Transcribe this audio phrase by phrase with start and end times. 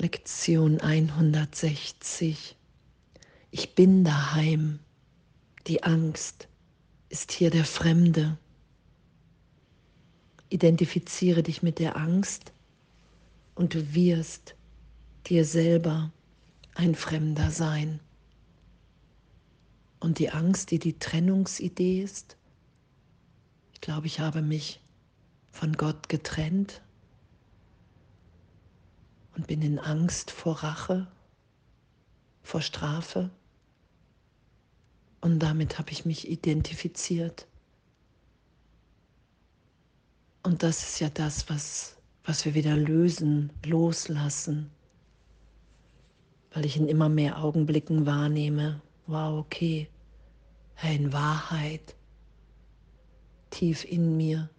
[0.00, 2.54] Lektion 160.
[3.50, 4.78] Ich bin daheim.
[5.66, 6.46] Die Angst
[7.08, 8.38] ist hier der Fremde.
[10.50, 12.52] Identifiziere dich mit der Angst
[13.56, 14.54] und du wirst
[15.26, 16.12] dir selber
[16.76, 17.98] ein Fremder sein.
[19.98, 22.36] Und die Angst, die die Trennungsidee ist,
[23.72, 24.78] ich glaube, ich habe mich
[25.50, 26.82] von Gott getrennt
[29.38, 31.06] und bin in Angst vor Rache,
[32.42, 33.30] vor Strafe.
[35.20, 37.46] Und damit habe ich mich identifiziert.
[40.42, 44.70] Und das ist ja das, was, was wir wieder lösen, loslassen,
[46.52, 49.88] weil ich in immer mehr Augenblicken wahrnehme, wow, okay,
[50.82, 51.94] in Wahrheit,
[53.50, 54.50] tief in mir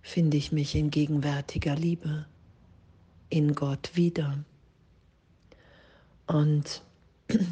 [0.00, 2.26] finde ich mich in gegenwärtiger Liebe,
[3.28, 4.38] in Gott wieder.
[6.26, 6.82] Und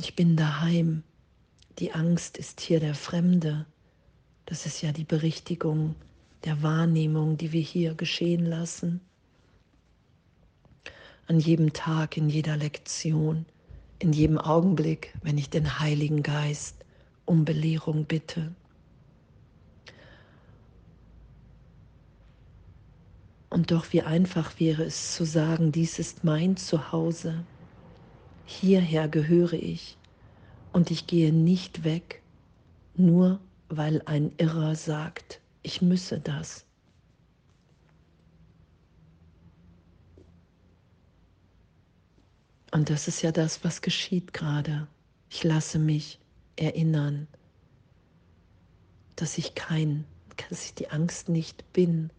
[0.01, 1.03] ich bin daheim.
[1.79, 3.67] Die Angst ist hier der Fremde.
[4.47, 5.97] Das ist ja die Berichtigung
[6.45, 9.01] der Wahrnehmung, die wir hier geschehen lassen.
[11.27, 13.47] An jedem Tag, in jeder Lektion,
[13.99, 16.85] in jedem Augenblick, wenn ich den Heiligen Geist
[17.25, 18.55] um Belehrung bitte.
[23.55, 27.45] Und doch wie einfach wäre es zu sagen, dies ist mein Zuhause,
[28.47, 29.97] hierher gehöre ich
[30.73, 32.21] und ich gehe nicht weg,
[32.97, 33.39] nur
[33.69, 36.67] weil ein Irrer sagt, ich müsse das.
[42.73, 44.89] Und das ist ja das, was geschieht gerade.
[45.31, 46.19] Ich lasse mich
[46.57, 47.29] erinnern,
[49.15, 50.05] dass ich kein,
[50.49, 52.11] dass ich die Angst nicht bin,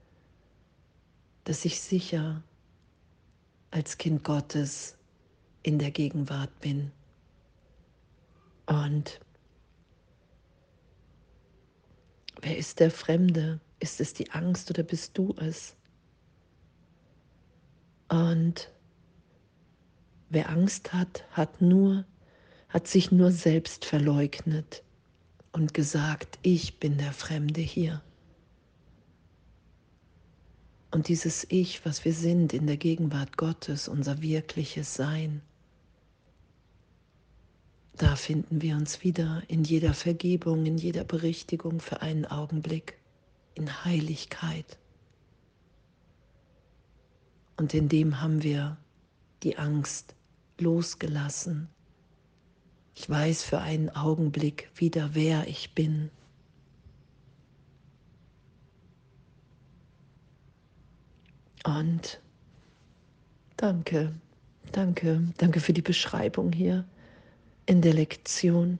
[1.45, 2.43] dass ich sicher
[3.71, 4.97] als Kind Gottes
[5.63, 6.91] in der Gegenwart bin.
[8.65, 9.19] Und
[12.41, 13.59] wer ist der Fremde?
[13.79, 15.75] Ist es die Angst oder bist du es?
[18.09, 18.71] Und
[20.29, 22.05] wer Angst hat, hat nur,
[22.69, 24.83] hat sich nur selbst verleugnet
[25.51, 28.01] und gesagt, ich bin der Fremde hier.
[30.95, 35.41] Und dieses Ich, was wir sind in der Gegenwart Gottes, unser wirkliches Sein,
[37.97, 42.97] da finden wir uns wieder in jeder Vergebung, in jeder Berichtigung für einen Augenblick,
[43.55, 44.77] in Heiligkeit.
[47.57, 48.77] Und in dem haben wir
[49.43, 50.15] die Angst
[50.57, 51.67] losgelassen.
[52.95, 56.09] Ich weiß für einen Augenblick wieder, wer ich bin.
[61.65, 62.21] Und
[63.57, 64.13] danke,
[64.71, 66.85] danke, danke für die Beschreibung hier
[67.65, 68.79] in der Lektion.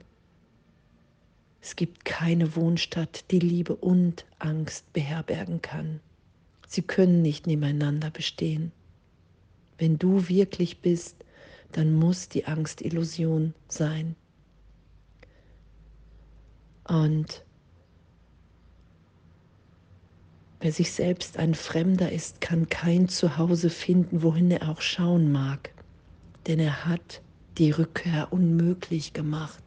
[1.60, 5.98] Es gibt keine Wohnstadt, die Liebe und Angst beherbergen kann.
[6.68, 8.70] Sie können nicht nebeneinander bestehen.
[9.78, 11.24] Wenn du wirklich bist,
[11.72, 14.14] dann muss die Angst Illusion sein.
[16.84, 17.45] Und
[20.60, 25.74] Wer sich selbst ein Fremder ist, kann kein Zuhause finden, wohin er auch schauen mag,
[26.46, 27.20] denn er hat
[27.58, 29.62] die Rückkehr unmöglich gemacht.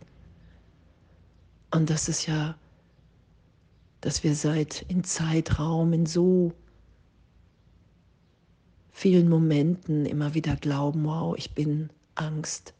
[1.71, 2.57] Und das ist ja,
[4.01, 6.53] dass wir seit in Zeitraum, in so
[8.91, 12.73] vielen Momenten immer wieder glauben, wow, ich bin Angst,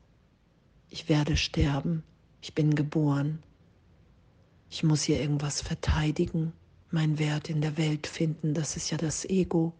[0.89, 2.03] ich werde sterben,
[2.41, 3.43] ich bin geboren,
[4.71, 6.53] ich muss hier irgendwas verteidigen
[6.91, 8.53] meinen Wert in der Welt finden.
[8.53, 9.73] Das ist ja das Ego.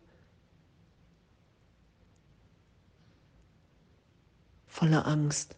[4.67, 5.57] Voller Angst,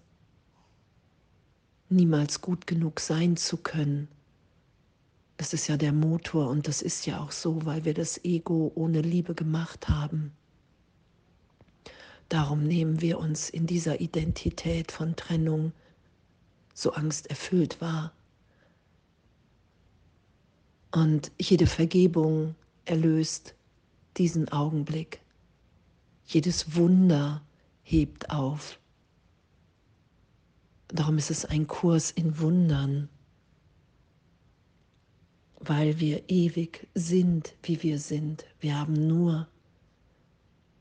[1.89, 4.07] niemals gut genug sein zu können.
[5.37, 8.71] Das ist ja der Motor und das ist ja auch so, weil wir das Ego
[8.75, 10.33] ohne Liebe gemacht haben.
[12.29, 15.73] Darum nehmen wir uns in dieser Identität von Trennung
[16.73, 18.13] so angsterfüllt wahr.
[20.91, 22.55] Und jede Vergebung
[22.85, 23.55] erlöst
[24.17, 25.21] diesen Augenblick.
[26.25, 27.41] Jedes Wunder
[27.83, 28.79] hebt auf.
[30.89, 33.07] Darum ist es ein Kurs in Wundern,
[35.59, 38.45] weil wir ewig sind, wie wir sind.
[38.59, 39.47] Wir haben nur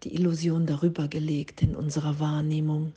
[0.02, 2.94] die Illusion darüber gelegt in unserer Wahrnehmung.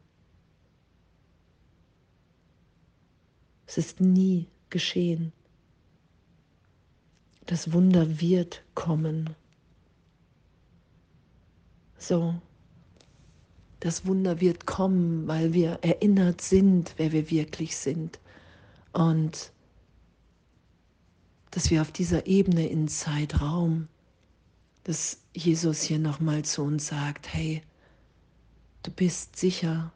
[3.67, 5.31] Es ist nie geschehen.
[7.45, 9.35] Das Wunder wird kommen.
[11.97, 12.35] So,
[13.83, 18.17] Das Wunder wird kommen, weil wir erinnert sind, wer wir wirklich sind.
[18.93, 19.51] Und
[21.51, 23.89] dass wir auf dieser Ebene in Zeitraum,
[24.85, 27.61] dass Jesus hier nochmal zu uns sagt, hey,
[28.83, 29.91] du bist sicher,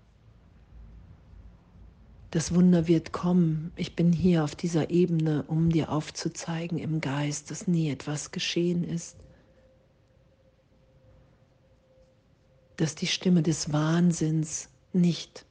[2.37, 3.71] das Wunder wird kommen.
[3.75, 8.83] Ich bin hier auf dieser Ebene, um dir aufzuzeigen im Geist, dass nie etwas geschehen
[8.83, 9.17] ist.
[12.75, 15.47] Dass die Stimme des Wahnsinns nicht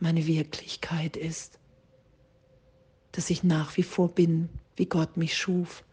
[0.00, 1.58] meine Wirklichkeit ist.
[3.12, 5.84] Dass ich nach wie vor bin, wie Gott mich schuf.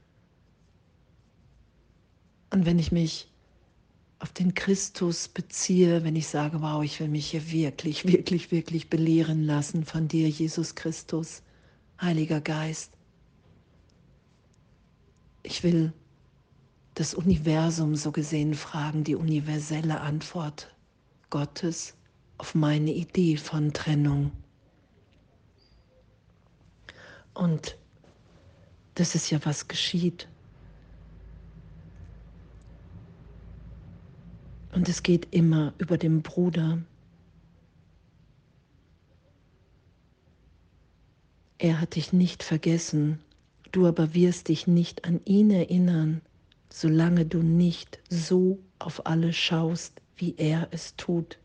[2.49, 3.29] Und wenn ich mich
[4.21, 8.87] auf den Christus beziehe, wenn ich sage, wow, ich will mich hier wirklich, wirklich, wirklich
[8.87, 11.41] belehren lassen von dir, Jesus Christus,
[11.99, 12.93] Heiliger Geist.
[15.41, 15.91] Ich will
[16.93, 20.71] das Universum so gesehen fragen, die universelle Antwort
[21.31, 21.95] Gottes
[22.37, 24.31] auf meine Idee von Trennung.
[27.33, 27.75] Und
[28.93, 30.27] das ist ja, was geschieht.
[34.73, 36.81] Und es geht immer über den Bruder.
[41.57, 43.19] Er hat dich nicht vergessen,
[43.71, 46.21] du aber wirst dich nicht an ihn erinnern,
[46.69, 51.37] solange du nicht so auf alle schaust, wie er es tut.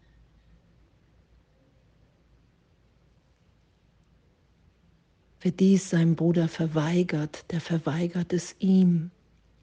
[5.41, 9.11] Wer dies seinem Bruder verweigert, der verweigert es ihm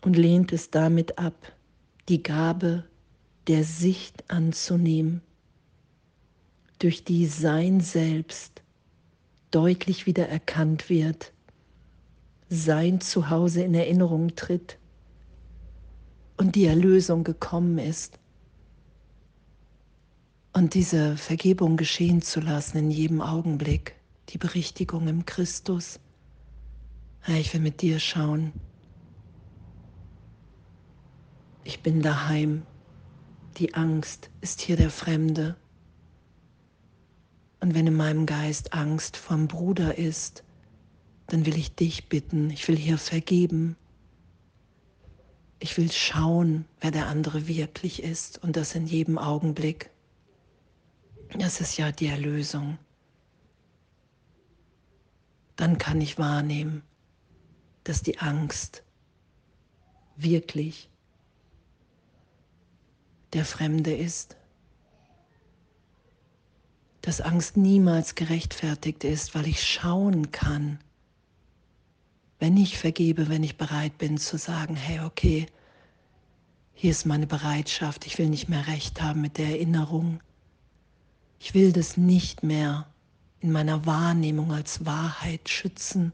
[0.02, 1.54] und lehnt es damit ab,
[2.10, 2.84] die Gabe
[3.48, 5.22] der Sicht anzunehmen,
[6.80, 8.62] durch die sein Selbst
[9.52, 11.32] deutlich wieder erkannt wird,
[12.50, 14.78] sein Zuhause in Erinnerung tritt
[16.38, 18.20] und die Erlösung gekommen ist.
[20.54, 23.96] Und diese Vergebung geschehen zu lassen in jedem Augenblick,
[24.30, 26.00] die Berichtigung im Christus.
[27.28, 28.52] Ich will mit dir schauen.
[31.64, 32.64] Ich bin daheim.
[33.58, 35.56] Die Angst ist hier der Fremde.
[37.60, 40.44] Und wenn in meinem Geist Angst vom Bruder ist,
[41.28, 43.78] dann will ich dich bitten, ich will hier vergeben.
[45.60, 49.92] Ich will schauen, wer der andere wirklich ist und das in jedem Augenblick.
[51.38, 52.78] Das ist ja die Erlösung.
[55.56, 56.82] Dann kann ich wahrnehmen,
[57.84, 58.84] dass die Angst
[60.16, 60.90] wirklich
[63.34, 64.36] der Fremde ist.
[67.02, 70.80] Dass Angst niemals gerechtfertigt ist, weil ich schauen kann,
[72.40, 75.46] wenn ich vergebe, wenn ich bereit bin zu sagen, hey, okay,
[76.74, 80.20] hier ist meine Bereitschaft, ich will nicht mehr recht haben mit der Erinnerung.
[81.40, 82.88] Ich will das nicht mehr
[83.40, 86.14] in meiner Wahrnehmung als Wahrheit schützen.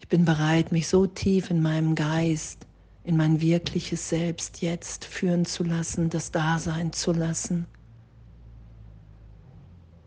[0.00, 2.66] Ich bin bereit, mich so tief in meinem Geist
[3.04, 7.66] in mein wirkliches Selbst jetzt führen zu lassen, das Dasein zu lassen.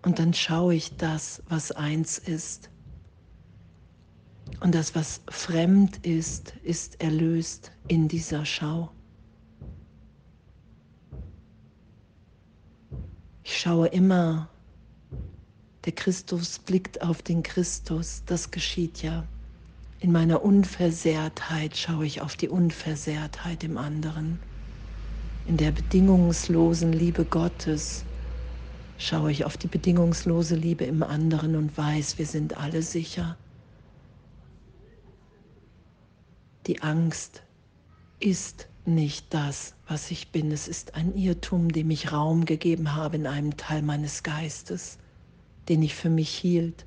[0.03, 2.69] Und dann schaue ich das, was eins ist.
[4.61, 8.91] Und das, was fremd ist, ist erlöst in dieser Schau.
[13.43, 14.49] Ich schaue immer,
[15.85, 19.27] der Christus blickt auf den Christus, das geschieht ja.
[19.99, 24.41] In meiner Unversehrtheit schaue ich auf die Unversehrtheit im anderen.
[25.45, 28.05] In der bedingungslosen Liebe Gottes
[28.97, 33.37] schaue ich auf die bedingungslose Liebe im anderen und weiß, wir sind alle sicher.
[36.67, 37.43] Die Angst
[38.19, 40.51] ist nicht das, was ich bin.
[40.51, 44.97] Es ist ein Irrtum, dem ich Raum gegeben habe in einem Teil meines Geistes,
[45.69, 46.85] den ich für mich hielt.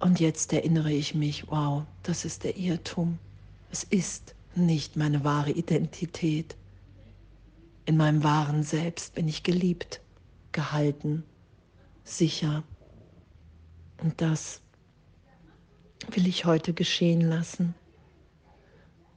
[0.00, 3.18] Und jetzt erinnere ich mich, wow, das ist der Irrtum.
[3.70, 6.56] Es ist nicht meine wahre Identität.
[7.84, 10.00] In meinem wahren Selbst bin ich geliebt,
[10.52, 11.22] gehalten,
[12.02, 12.62] sicher.
[14.02, 14.62] Und das
[16.10, 17.74] will ich heute geschehen lassen.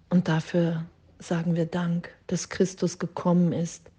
[0.09, 0.85] Und dafür
[1.17, 3.89] sagen wir Dank, dass Christus gekommen ist,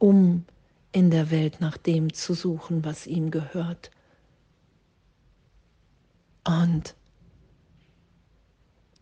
[0.00, 0.44] um
[0.90, 3.92] in der Welt nach dem zu suchen, was ihm gehört
[6.48, 6.94] und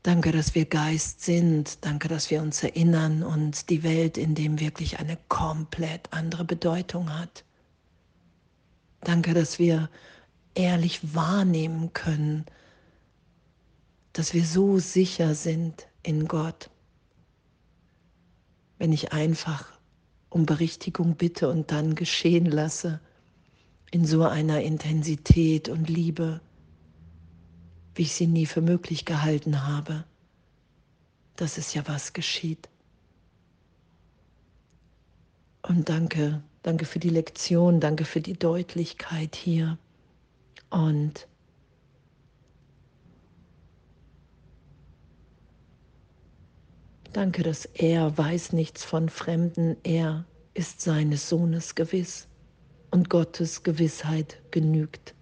[0.03, 1.85] danke, dass wir Geist sind.
[1.85, 7.17] Danke, dass wir uns erinnern und die Welt in dem wirklich eine komplett andere Bedeutung
[7.17, 7.45] hat.
[9.01, 9.89] Danke, dass wir
[10.57, 12.47] ehrlich wahrnehmen können,
[14.13, 16.69] dass wir so sicher sind in Gott.
[18.79, 19.73] Wenn ich einfach
[20.31, 23.01] um Berichtigung bitte und dann geschehen lasse
[23.93, 26.41] in so einer Intensität und Liebe,
[27.97, 30.05] wie ich sie nie für möglich gehalten habe,
[31.35, 32.69] dass es ja was geschieht.
[35.63, 39.79] Und danke, danke für die Lektion, danke für die Deutlichkeit hier.
[40.71, 41.27] Und
[47.13, 50.25] danke, dass er weiß nichts von Fremden, er
[50.55, 52.29] ist seines Sohnes gewiss
[52.91, 55.16] und Gottes Gewissheit genügt.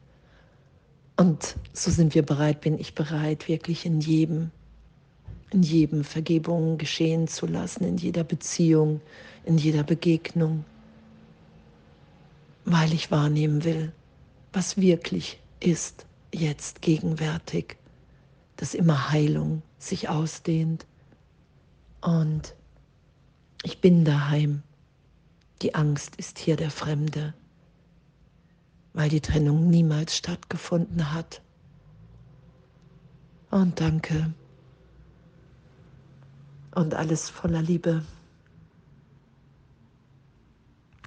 [1.17, 4.51] Und so sind wir bereit, bin ich bereit, wirklich in jedem,
[5.51, 9.01] in jedem Vergebung geschehen zu lassen, in jeder Beziehung,
[9.45, 10.65] in jeder Begegnung,
[12.65, 13.93] weil ich wahrnehmen will,
[14.53, 17.77] was wirklich ist jetzt gegenwärtig,
[18.57, 20.87] dass immer Heilung sich ausdehnt.
[22.01, 22.55] Und
[23.63, 24.63] ich bin daheim.
[25.63, 27.35] Die Angst ist hier der Fremde,
[28.95, 31.43] weil die Trennung niemals stattgefunden hat.
[33.51, 34.33] Und danke.
[36.75, 38.03] Und alles voller Liebe.